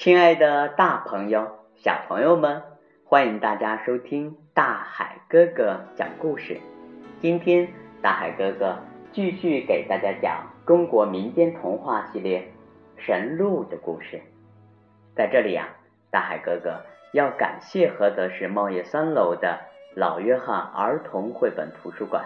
[0.00, 2.62] 亲爱的大朋友、小朋友们，
[3.04, 6.58] 欢迎大家收听大海哥哥讲故事。
[7.20, 7.68] 今天，
[8.00, 8.78] 大海哥哥
[9.12, 12.50] 继续给大家讲中国民间童话系列
[13.04, 14.22] 《神鹿》的故事。
[15.14, 15.68] 在这里啊，
[16.10, 16.80] 大海哥哥
[17.12, 19.58] 要感谢菏泽市茂业三楼的
[19.94, 22.24] 老约翰儿童绘本图书馆，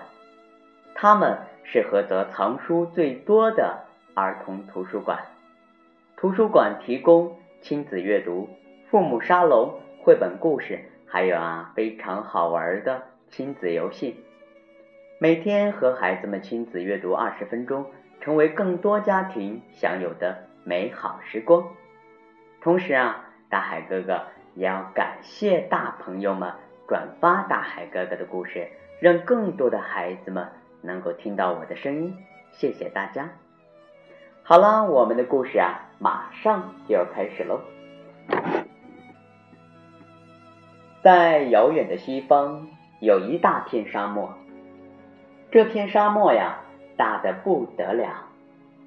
[0.95, 3.81] 他们是菏泽藏书最多的
[4.15, 5.19] 儿童图书馆。
[6.17, 7.37] 图书馆提供。
[7.65, 8.51] 亲子阅读、
[8.91, 14.23] 父母沙龙、绘本故事，还有啊非常好玩的亲子游戏。
[15.19, 17.87] 每天和孩子们亲子阅读二十分钟，
[18.21, 21.67] 成为更多家庭享有的美好时光。
[22.61, 24.21] 同时啊，大海哥哥
[24.55, 26.53] 也要感谢大朋友们
[26.87, 28.69] 转发大海哥哥的故事，
[29.01, 30.47] 让更多的孩子们
[30.83, 32.15] 能够听到我的声音。
[32.53, 33.31] 谢谢大家。
[34.47, 37.63] 好了，我们的故事啊，马上就要开始喽。
[41.03, 42.69] 在遥远的西方，
[43.01, 44.35] 有一大片沙漠。
[45.51, 46.61] 这片沙漠呀，
[46.95, 48.27] 大的不得了，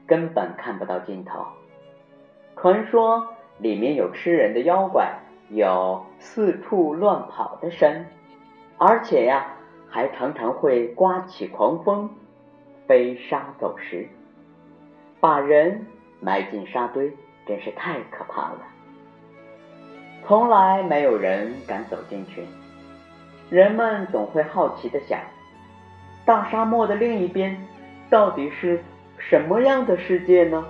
[0.06, 1.44] 根本看不到尽头。
[2.56, 8.06] 传说里面有吃人的妖怪，有四处乱跑的神，
[8.78, 9.56] 而且呀，
[9.90, 12.12] 还常常会刮起狂风，
[12.86, 14.08] 飞沙走石。
[15.20, 15.86] 把人
[16.20, 17.12] 埋进沙堆，
[17.46, 18.60] 真是太可怕了。
[20.26, 22.44] 从来没有人敢走进去。
[23.50, 25.20] 人们总会好奇的想：
[26.26, 27.58] 大沙漠的另一边，
[28.10, 28.84] 到底是
[29.18, 30.66] 什么样的世界呢？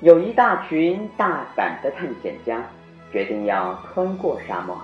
[0.00, 2.62] 有一大群大胆的探险家
[3.10, 4.78] 决定要穿过沙漠。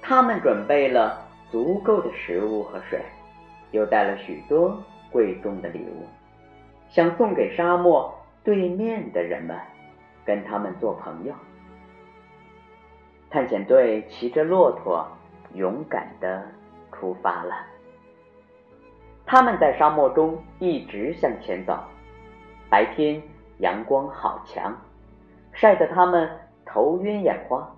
[0.00, 3.00] 他们准备了足够的食物和水，
[3.72, 6.06] 又带了许多贵重的礼物。
[6.88, 9.56] 想送给沙漠对面的人们，
[10.24, 11.34] 跟他们做朋友。
[13.30, 15.06] 探险队骑着骆驼，
[15.54, 16.42] 勇敢的
[16.92, 17.54] 出发了。
[19.26, 21.78] 他们在沙漠中一直向前走。
[22.70, 23.22] 白天
[23.58, 24.74] 阳光好强，
[25.52, 26.28] 晒得他们
[26.64, 27.70] 头晕眼花。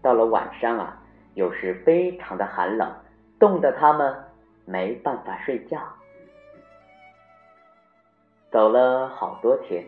[0.00, 0.98] 到了晚上啊，
[1.34, 2.90] 又是非常的寒冷，
[3.38, 4.16] 冻得他们
[4.64, 5.78] 没办法睡觉。
[8.50, 9.84] 走了好多天，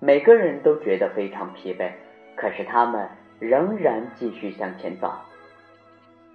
[0.00, 1.92] 每个人都觉得非常疲惫，
[2.34, 3.08] 可是他们
[3.38, 5.12] 仍然继续向前走。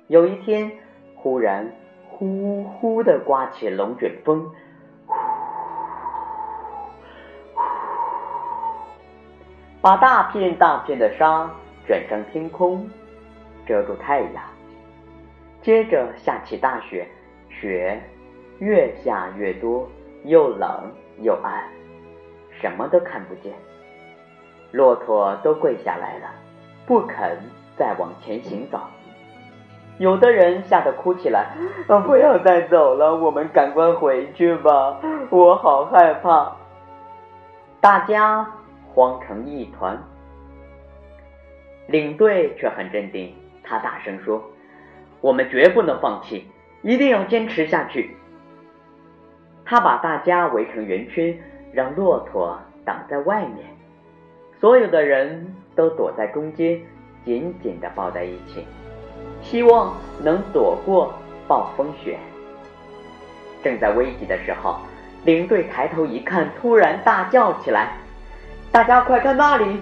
[0.07, 0.71] 有一天，
[1.15, 1.69] 忽然
[2.07, 4.49] 呼呼的刮起龙卷风，
[9.81, 11.51] 把大片大片的沙
[11.85, 12.89] 卷上天空，
[13.65, 14.41] 遮住太阳。
[15.61, 17.05] 接着下起大雪，
[17.49, 18.01] 雪
[18.59, 19.85] 越下越多，
[20.23, 20.89] 又冷。
[21.23, 21.63] 又暗，
[22.61, 23.53] 什么都看不见。
[24.71, 26.29] 骆驼都跪下来了，
[26.85, 27.37] 不肯
[27.77, 28.79] 再往前行走。
[29.99, 31.49] 有的人吓得哭起来
[31.87, 36.55] ：“啊，不要再走了，我们赶快回去吧，我好害怕。”
[37.79, 38.49] 大家
[38.93, 39.97] 慌成一团。
[41.87, 44.41] 领队却很镇定，他大声说
[45.21, 46.47] ：“我们绝不能放弃，
[46.81, 48.17] 一定要坚持下去。”
[49.73, 51.35] 他把大家围成圆圈，
[51.71, 53.65] 让骆驼挡在外面，
[54.59, 56.79] 所有的人都躲在中间，
[57.25, 58.67] 紧紧地抱在一起，
[59.41, 61.11] 希望能躲过
[61.47, 62.19] 暴风雪。
[63.63, 64.77] 正在危急的时候，
[65.25, 67.93] 领队抬头一看，突然大叫起来
[68.71, 69.81] ：“大家快看那里！”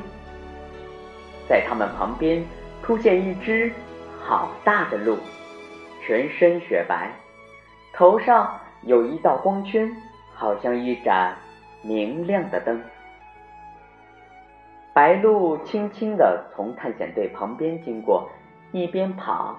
[1.50, 2.41] 在他们旁边
[2.81, 3.69] 出现一只
[4.24, 5.18] 好大的鹿，
[6.01, 7.12] 全身雪白，
[7.91, 8.57] 头上。
[8.84, 9.96] 有一道光圈，
[10.34, 11.36] 好像一盏
[11.84, 12.81] 明亮的灯。
[14.94, 18.28] 白鹭轻轻地从探险队旁边经过，
[18.72, 19.56] 一边跑，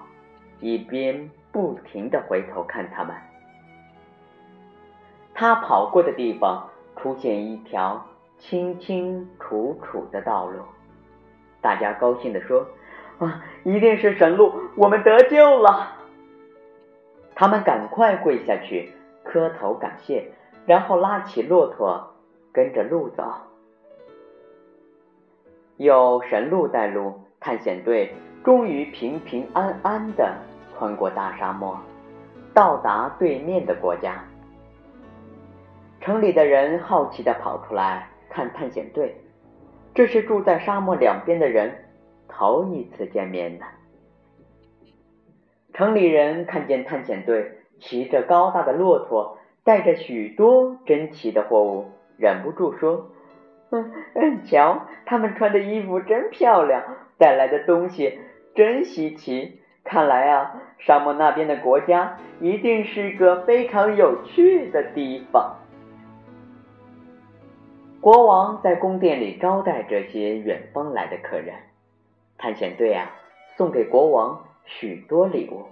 [0.59, 3.15] 一边不停地回头看他们。
[5.33, 8.05] 他跑过的地方出现一条
[8.37, 10.59] 清清楚楚的道路，
[11.61, 12.67] 大家高兴地说
[13.17, 15.97] ：“啊，一定是神鹿，我们得救了！”
[17.33, 18.91] 他们赶快跪下去。
[19.23, 20.31] 磕头感谢，
[20.65, 22.13] 然后拉起骆驼，
[22.51, 23.23] 跟着路走。
[25.77, 30.35] 有神鹿带路，探险队终于平平安安的
[30.77, 31.79] 穿过大沙漠，
[32.53, 34.23] 到达对面的国家。
[35.99, 39.15] 城里的人好奇的跑出来看探险队，
[39.95, 41.73] 这是住在沙漠两边的人
[42.27, 43.65] 头一次见面呢。
[45.73, 47.59] 城里人看见探险队。
[47.83, 53.09] 骑着高大的骆驼，带着许多珍奇的货物，忍不住说
[53.71, 56.81] ：“嗯，瞧，他们穿的衣服真漂亮，
[57.17, 58.19] 带来的东西
[58.55, 59.59] 真稀奇。
[59.83, 65.57] 看来啊，沙漠那边的国家一定是个非常有趣的地方。
[67.99, 71.53] 国王在宫殿里招待这些远方来的客人，
[72.37, 73.11] 探险队啊，
[73.57, 75.65] 送给国王许多礼物。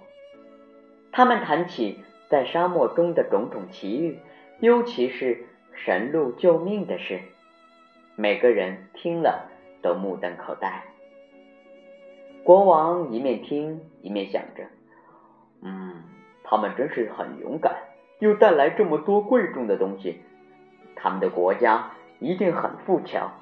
[1.12, 4.18] 他们谈起在沙漠中的种种奇遇，
[4.60, 5.44] 尤其是
[5.74, 7.20] 神鹿救命的事，
[8.16, 9.50] 每个人听了
[9.82, 10.84] 都目瞪口呆。
[12.44, 14.64] 国王一面听一面想着
[15.62, 16.02] ：“嗯，
[16.42, 17.76] 他们真是很勇敢，
[18.18, 20.22] 又带来这么多贵重的东西。
[20.96, 23.32] 他们的国家一定很富强。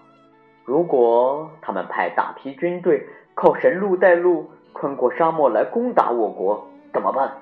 [0.65, 7.39] 如果他们派大批军队靠神鹿带路，穿过沙漠来攻打我国，怎么办？”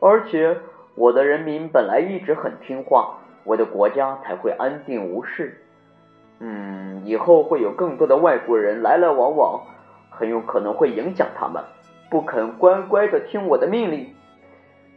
[0.00, 0.56] 而且
[0.94, 5.60] 我的人民本来一直很听话，我的国家才会安定无事。
[6.40, 9.62] 嗯，以后会有更多的外国人来来往往，
[10.10, 11.62] 很有可能会影响他们，
[12.10, 14.14] 不肯乖乖的听我的命令。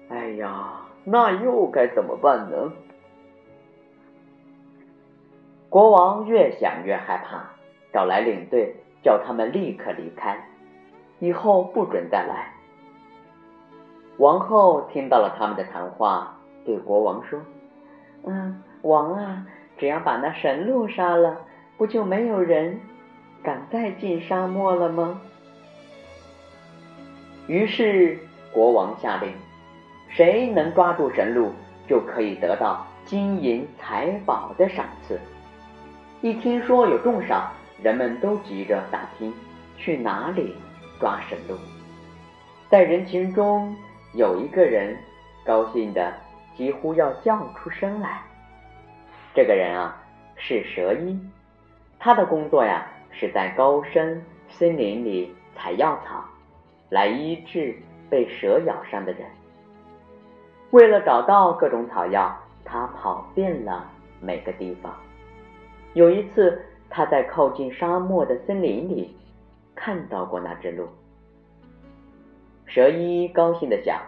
[0.09, 2.71] 哎呀，那又该怎么办呢？
[5.69, 7.43] 国王越想越害怕，
[7.93, 10.37] 找来领队，叫他们立刻离开，
[11.19, 12.53] 以后不准再来。
[14.17, 17.39] 王后听到了他们的谈话，对国王说
[18.25, 19.45] ：“嗯，王啊，
[19.77, 21.37] 只要把那神鹿杀了，
[21.77, 22.79] 不就没有人
[23.41, 25.19] 敢再进沙漠了吗？”
[27.47, 28.19] 于是
[28.53, 29.33] 国王下令，
[30.07, 31.51] 谁能抓住神鹿，
[31.87, 35.19] 就可以得到金银财宝的赏赐。
[36.21, 37.49] 一听说有重赏，
[37.81, 39.33] 人们都急着打听
[39.77, 40.55] 去哪里
[40.99, 41.55] 抓神鹿，
[42.69, 43.75] 在人群中。
[44.13, 44.97] 有一个人
[45.45, 46.13] 高兴的
[46.55, 48.21] 几乎要叫出声来。
[49.33, 49.97] 这个人啊
[50.35, 51.17] 是蛇医，
[51.97, 56.25] 他的工作呀是在高山森林里采药草，
[56.89, 57.75] 来医治
[58.09, 59.21] 被蛇咬伤的人。
[60.71, 64.93] 为了找到各种草药，他跑遍了每个地方。
[65.93, 69.15] 有一次，他在靠近沙漠的森林里
[69.75, 70.87] 看到过那只鹿。
[72.73, 73.99] 蛇医高兴的想：“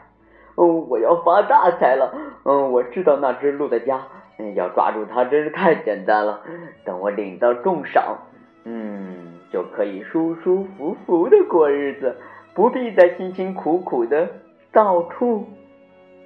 [0.56, 2.16] 哦，我要发大财了！
[2.46, 4.08] 嗯，我知道那只鹿的家，
[4.56, 6.42] 要抓住它真是太简单了。
[6.86, 8.18] 等我领到重赏，
[8.64, 12.16] 嗯，就可以舒舒服服的过日子，
[12.54, 14.30] 不必再辛辛苦苦的
[14.72, 15.46] 到处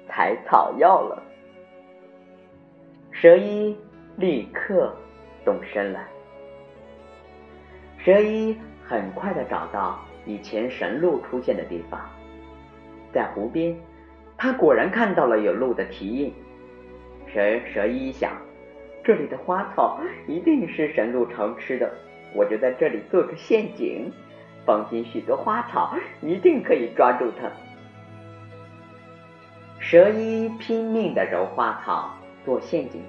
[0.06, 1.20] 采草药了。”
[3.10, 3.76] 蛇医
[4.14, 4.94] 立刻
[5.44, 5.98] 动身了。
[7.98, 8.56] 蛇医
[8.86, 12.00] 很快的找到以前神鹿出现的地方。
[13.12, 13.76] 在湖边，
[14.36, 16.32] 他果然看到了有鹿的蹄印。
[17.26, 17.40] 蛇
[17.72, 18.32] 蛇医想，
[19.04, 21.92] 这里的花草一定是神鹿常吃的，
[22.34, 24.10] 我就在这里做个陷阱，
[24.64, 27.50] 放进许多花草，一定可以抓住它。
[29.78, 32.14] 蛇医拼命的揉花草
[32.44, 33.02] 做陷阱，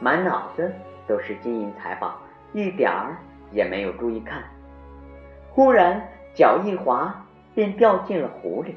[0.00, 0.72] 满脑子
[1.06, 2.20] 都是金银财宝，
[2.52, 3.16] 一点儿
[3.52, 4.42] 也没有注意看。
[5.50, 7.24] 忽然脚一滑，
[7.54, 8.74] 便掉进了湖里。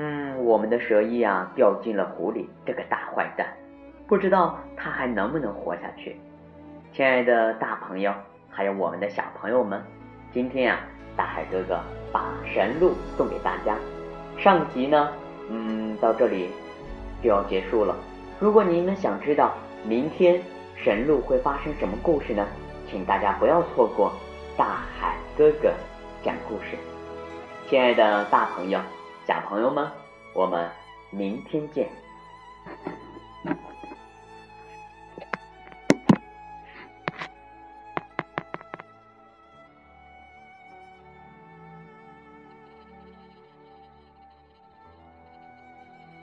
[0.00, 3.48] 嗯，我们的蛇医啊掉进了湖里，这个大坏蛋，
[4.06, 6.16] 不知道他还能不能活下去。
[6.92, 8.14] 亲爱的大朋友，
[8.48, 9.82] 还有我们的小朋友们，
[10.32, 10.78] 今天啊，
[11.16, 11.80] 大海哥哥
[12.12, 13.76] 把神鹿送给大家。
[14.38, 15.08] 上集呢，
[15.50, 16.50] 嗯，到这里
[17.20, 17.96] 就要结束了。
[18.38, 19.52] 如果你们想知道
[19.84, 20.40] 明天
[20.76, 22.46] 神鹿会发生什么故事呢，
[22.88, 24.12] 请大家不要错过
[24.56, 25.72] 大海哥哥
[26.22, 26.76] 讲故事。
[27.66, 28.78] 亲爱的大朋友。
[29.28, 29.86] 小朋友们，
[30.32, 30.70] 我们
[31.10, 31.86] 明天见。